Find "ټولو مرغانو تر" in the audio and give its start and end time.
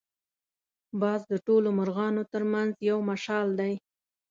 1.45-2.43